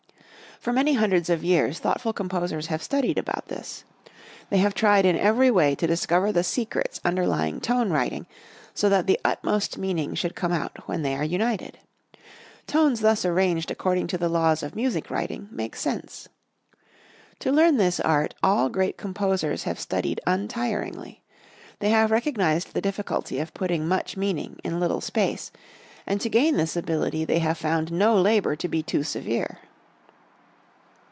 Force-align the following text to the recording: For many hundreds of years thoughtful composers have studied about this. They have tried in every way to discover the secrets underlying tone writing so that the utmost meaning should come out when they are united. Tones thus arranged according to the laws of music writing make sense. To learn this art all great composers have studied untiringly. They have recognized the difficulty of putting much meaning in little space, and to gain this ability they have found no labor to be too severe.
For 0.63 0.71
many 0.71 0.93
hundreds 0.93 1.27
of 1.31 1.43
years 1.43 1.79
thoughtful 1.79 2.13
composers 2.13 2.67
have 2.67 2.83
studied 2.83 3.17
about 3.17 3.47
this. 3.47 3.83
They 4.51 4.59
have 4.59 4.75
tried 4.75 5.07
in 5.07 5.17
every 5.17 5.49
way 5.49 5.73
to 5.73 5.87
discover 5.87 6.31
the 6.31 6.43
secrets 6.43 7.01
underlying 7.03 7.59
tone 7.59 7.89
writing 7.89 8.27
so 8.75 8.87
that 8.87 9.07
the 9.07 9.19
utmost 9.25 9.79
meaning 9.79 10.13
should 10.13 10.35
come 10.35 10.51
out 10.53 10.87
when 10.87 11.01
they 11.01 11.15
are 11.15 11.23
united. 11.23 11.79
Tones 12.67 12.99
thus 12.99 13.25
arranged 13.25 13.71
according 13.71 14.05
to 14.09 14.19
the 14.19 14.29
laws 14.29 14.61
of 14.61 14.75
music 14.75 15.09
writing 15.09 15.49
make 15.51 15.75
sense. 15.75 16.29
To 17.39 17.51
learn 17.51 17.77
this 17.77 17.99
art 17.99 18.35
all 18.43 18.69
great 18.69 18.97
composers 18.97 19.63
have 19.63 19.79
studied 19.79 20.21
untiringly. 20.27 21.23
They 21.79 21.89
have 21.89 22.11
recognized 22.11 22.75
the 22.75 22.81
difficulty 22.81 23.39
of 23.39 23.55
putting 23.55 23.87
much 23.87 24.15
meaning 24.15 24.59
in 24.63 24.79
little 24.79 25.01
space, 25.01 25.51
and 26.05 26.21
to 26.21 26.29
gain 26.29 26.55
this 26.57 26.77
ability 26.77 27.25
they 27.25 27.39
have 27.39 27.57
found 27.57 27.91
no 27.91 28.13
labor 28.15 28.55
to 28.57 28.67
be 28.67 28.83
too 28.83 29.01
severe. 29.01 29.57